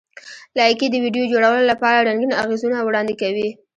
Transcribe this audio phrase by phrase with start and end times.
[0.57, 3.49] لایکي د ویډیو جوړولو لپاره رنګین اغېزونه وړاندې کوي.